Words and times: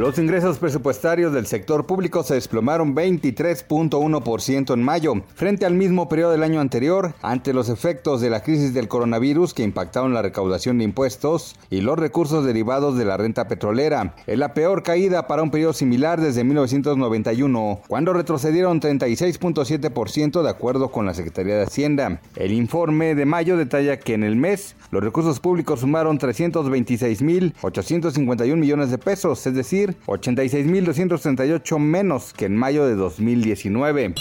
Los 0.00 0.18
ingresos 0.18 0.58
presupuestarios 0.58 1.34
del 1.34 1.44
sector 1.44 1.84
público 1.84 2.22
se 2.22 2.32
desplomaron 2.32 2.96
23.1% 2.96 4.72
en 4.72 4.82
mayo, 4.82 5.12
frente 5.34 5.66
al 5.66 5.74
mismo 5.74 6.08
periodo 6.08 6.32
del 6.32 6.42
año 6.42 6.62
anterior, 6.62 7.12
ante 7.20 7.52
los 7.52 7.68
efectos 7.68 8.22
de 8.22 8.30
la 8.30 8.42
crisis 8.42 8.72
del 8.72 8.88
coronavirus 8.88 9.52
que 9.52 9.62
impactaron 9.62 10.14
la 10.14 10.22
recaudación 10.22 10.78
de 10.78 10.84
impuestos 10.84 11.54
y 11.68 11.82
los 11.82 11.98
recursos 11.98 12.46
derivados 12.46 12.96
de 12.96 13.04
la 13.04 13.18
renta 13.18 13.46
petrolera. 13.46 14.14
Es 14.26 14.38
la 14.38 14.54
peor 14.54 14.82
caída 14.82 15.26
para 15.26 15.42
un 15.42 15.50
periodo 15.50 15.74
similar 15.74 16.18
desde 16.18 16.44
1991, 16.44 17.82
cuando 17.86 18.14
retrocedieron 18.14 18.80
36.7% 18.80 20.42
de 20.42 20.48
acuerdo 20.48 20.90
con 20.90 21.04
la 21.04 21.12
Secretaría 21.12 21.56
de 21.56 21.64
Hacienda. 21.64 22.22
El 22.36 22.52
informe 22.52 23.14
de 23.14 23.26
mayo 23.26 23.58
detalla 23.58 23.98
que 23.98 24.14
en 24.14 24.24
el 24.24 24.36
mes 24.36 24.76
los 24.92 25.04
recursos 25.04 25.40
públicos 25.40 25.80
sumaron 25.80 26.18
326.851 26.18 28.56
millones 28.56 28.90
de 28.90 28.96
pesos, 28.96 29.46
es 29.46 29.54
decir, 29.54 29.89
86.238 30.06 31.78
menos 31.78 32.32
que 32.32 32.46
en 32.46 32.56
mayo 32.56 32.86
de 32.86 32.94
2019. 32.94 34.14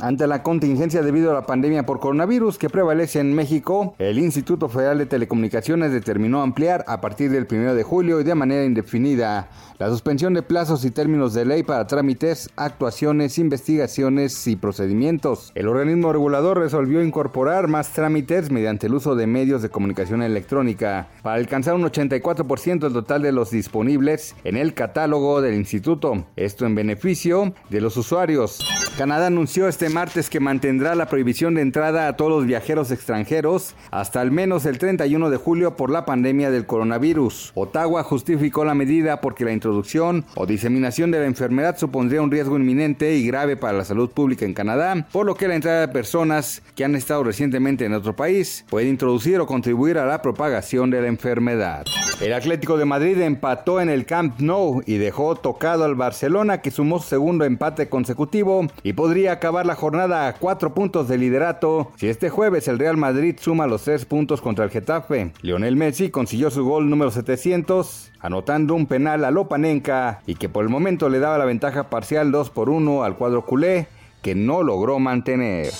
Ante 0.00 0.26
la 0.26 0.42
contingencia 0.42 1.02
debido 1.02 1.30
a 1.30 1.34
la 1.34 1.46
pandemia 1.46 1.86
por 1.86 2.00
coronavirus 2.00 2.58
que 2.58 2.68
prevalece 2.68 3.20
en 3.20 3.32
México, 3.34 3.94
el 3.98 4.18
Instituto 4.18 4.68
Federal 4.68 4.98
de 4.98 5.06
Telecomunicaciones 5.06 5.92
determinó 5.92 6.42
ampliar 6.42 6.84
a 6.88 7.00
partir 7.00 7.30
del 7.30 7.46
1 7.50 7.74
de 7.74 7.82
julio 7.84 8.20
y 8.20 8.24
de 8.24 8.34
manera 8.34 8.64
indefinida 8.64 9.48
la 9.78 9.88
suspensión 9.88 10.34
de 10.34 10.42
plazos 10.42 10.84
y 10.84 10.90
términos 10.90 11.32
de 11.34 11.44
ley 11.44 11.62
para 11.62 11.86
trámites, 11.86 12.50
actuaciones, 12.56 13.38
investigaciones 13.38 14.46
y 14.46 14.56
procedimientos. 14.56 15.52
El 15.54 15.68
organismo 15.68 16.12
regulador 16.12 16.58
resolvió 16.58 17.02
incorporar 17.02 17.68
más 17.68 17.92
trámites 17.92 18.50
mediante 18.50 18.88
el 18.88 18.94
uso 18.94 19.14
de 19.14 19.26
medios 19.26 19.62
de 19.62 19.70
comunicación 19.70 20.22
electrónica 20.22 21.08
para 21.22 21.36
alcanzar 21.36 21.74
un 21.74 21.84
84% 21.84 22.80
del 22.80 22.92
total 22.92 23.22
de 23.22 23.32
los 23.32 23.50
disponibles 23.50 24.34
en 24.44 24.56
el 24.56 24.74
catálogo 24.74 25.40
del 25.40 25.54
instituto, 25.54 26.26
esto 26.36 26.66
en 26.66 26.74
beneficio 26.74 27.54
de 27.70 27.80
los 27.80 27.96
usuarios. 27.96 28.58
Canadá 28.96 29.26
anunció 29.26 29.66
este 29.66 29.88
martes 29.88 30.30
que 30.30 30.38
mantendrá 30.38 30.94
la 30.94 31.06
prohibición 31.06 31.56
de 31.56 31.62
entrada 31.62 32.06
a 32.06 32.16
todos 32.16 32.30
los 32.30 32.46
viajeros 32.46 32.92
extranjeros 32.92 33.74
hasta 33.90 34.20
al 34.20 34.30
menos 34.30 34.66
el 34.66 34.78
31 34.78 35.30
de 35.30 35.36
julio 35.36 35.74
por 35.74 35.90
la 35.90 36.04
pandemia 36.04 36.52
del 36.52 36.64
coronavirus. 36.64 37.50
Ottawa 37.56 38.04
justificó 38.04 38.64
la 38.64 38.76
medida 38.76 39.20
porque 39.20 39.44
la 39.44 39.50
introducción 39.50 40.24
o 40.36 40.46
diseminación 40.46 41.10
de 41.10 41.18
la 41.18 41.26
enfermedad 41.26 41.76
supondría 41.76 42.22
un 42.22 42.30
riesgo 42.30 42.56
inminente 42.56 43.16
y 43.16 43.26
grave 43.26 43.56
para 43.56 43.76
la 43.76 43.84
salud 43.84 44.10
pública 44.10 44.44
en 44.44 44.54
Canadá, 44.54 45.08
por 45.10 45.26
lo 45.26 45.34
que 45.34 45.48
la 45.48 45.56
entrada 45.56 45.80
de 45.80 45.88
personas 45.88 46.62
que 46.76 46.84
han 46.84 46.94
estado 46.94 47.24
recientemente 47.24 47.84
en 47.84 47.94
otro 47.94 48.14
país 48.14 48.64
puede 48.70 48.88
introducir 48.88 49.40
o 49.40 49.46
contribuir 49.46 49.98
a 49.98 50.06
la 50.06 50.22
propagación 50.22 50.90
de 50.90 51.02
la 51.02 51.08
enfermedad. 51.08 51.84
El 52.20 52.32
Atlético 52.32 52.78
de 52.78 52.84
Madrid 52.84 53.20
empató 53.20 53.80
en 53.80 53.88
el 53.88 54.06
Camp 54.06 54.38
Nou 54.38 54.82
y 54.86 54.98
dejó 54.98 55.34
tocado 55.34 55.84
al 55.84 55.96
Barcelona 55.96 56.62
que 56.62 56.70
sumó 56.70 57.00
su 57.00 57.08
segundo 57.08 57.44
empate 57.44 57.88
consecutivo 57.88 58.68
y 58.84 58.92
podría 58.92 59.32
acabar 59.32 59.66
la 59.66 59.74
jornada 59.74 60.28
a 60.28 60.34
cuatro 60.34 60.74
puntos 60.74 61.08
de 61.08 61.18
liderato 61.18 61.90
si 61.96 62.08
este 62.08 62.28
jueves 62.28 62.68
el 62.68 62.78
Real 62.78 62.98
Madrid 62.98 63.36
suma 63.40 63.66
los 63.66 63.82
tres 63.82 64.04
puntos 64.04 64.40
contra 64.42 64.66
el 64.66 64.70
Getafe. 64.70 65.32
Lionel 65.40 65.74
Messi 65.74 66.10
consiguió 66.10 66.50
su 66.50 66.64
gol 66.64 66.88
número 66.88 67.10
700 67.10 68.12
anotando 68.20 68.74
un 68.74 68.86
penal 68.86 69.24
a 69.24 69.30
Lopanenka 69.30 70.22
y 70.26 70.34
que 70.34 70.50
por 70.50 70.64
el 70.64 70.70
momento 70.70 71.08
le 71.08 71.18
daba 71.18 71.38
la 71.38 71.46
ventaja 71.46 71.88
parcial 71.88 72.30
2 72.30 72.50
por 72.50 72.68
1 72.68 73.02
al 73.02 73.16
cuadro 73.16 73.44
culé 73.44 73.88
que 74.22 74.34
no 74.34 74.62
logró 74.62 74.98
mantener. 74.98 75.72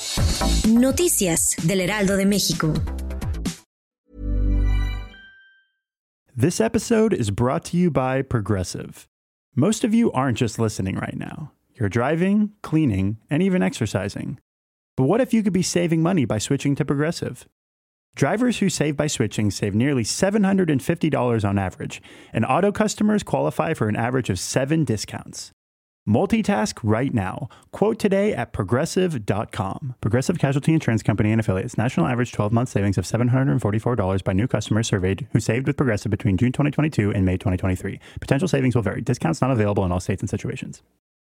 Noticias 0.69 1.57
del 1.63 1.83
Heraldo 1.83 2.17
de 2.17 2.27
México. 2.27 2.73
This 6.37 6.61
episode 6.61 7.15
is 7.15 7.31
brought 7.31 7.65
to 7.71 7.77
you 7.77 7.91
by 7.91 8.23
Progressive. 8.23 9.07
Most 9.55 9.85
of 9.85 9.95
you 9.95 10.11
aren't 10.13 10.37
just 10.37 10.59
listening 10.59 10.97
right 10.97 11.17
now. 11.17 11.54
You're 11.75 11.89
driving, 11.89 12.53
cleaning, 12.63 13.19
and 13.29 13.43
even 13.43 13.63
exercising. 13.63 14.39
But 14.97 15.05
what 15.05 15.21
if 15.21 15.35
you 15.35 15.43
could 15.43 15.53
be 15.53 15.63
saving 15.63 16.03
money 16.03 16.25
by 16.25 16.39
switching 16.39 16.77
to 16.77 16.85
Progressive? 16.85 17.47
Drivers 18.15 18.59
who 18.59 18.69
save 18.69 18.97
by 18.97 19.09
switching 19.09 19.51
save 19.51 19.75
nearly 19.75 20.05
$750 20.05 21.49
on 21.49 21.59
average, 21.59 22.01
and 22.33 22.47
auto 22.47 22.71
customers 22.71 23.25
qualify 23.25 23.75
for 23.75 23.89
an 23.89 23.97
average 23.97 24.31
of 24.31 24.39
seven 24.39 24.85
discounts. 24.85 25.51
Multitask 26.09 26.79
right 26.85 27.13
now. 27.13 27.49
Quote 27.73 27.99
today 27.99 28.35
at 28.35 28.53
progressive.com. 28.53 29.95
Progressive 30.01 30.39
Casualty 30.39 30.75
Insurance 30.75 31.03
Company 31.03 31.33
and 31.33 31.41
affiliates. 31.41 31.79
National 31.79 32.07
average 32.07 32.31
12 32.31 32.53
month 32.53 32.69
savings 32.69 32.99
of 32.99 33.05
$744 33.07 34.23
by 34.23 34.33
new 34.33 34.47
customers 34.47 34.87
surveyed 34.87 35.27
who 35.33 35.41
saved 35.41 35.67
with 35.67 35.79
Progressive 35.79 36.11
between 36.11 36.37
June 36.37 36.53
2022 36.53 37.11
and 37.13 37.25
May 37.25 37.39
2023. 37.39 37.99
Potential 38.21 38.47
savings 38.47 38.75
will 38.75 38.83
vary. 38.83 39.01
Discounts 39.01 39.41
not 39.41 39.51
available 39.51 39.85
in 39.85 39.91
all 39.91 40.01
states 40.01 40.23
and 40.23 40.29
situations. 40.29 40.83